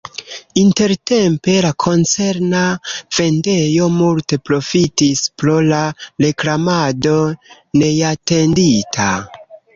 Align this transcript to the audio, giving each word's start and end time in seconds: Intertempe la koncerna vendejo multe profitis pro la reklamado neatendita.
Intertempe 0.59 1.57
la 1.65 1.69
koncerna 1.83 2.61
vendejo 3.17 3.91
multe 3.99 4.41
profitis 4.51 5.23
pro 5.43 5.59
la 5.69 5.83
reklamado 6.27 7.15
neatendita. 7.85 9.13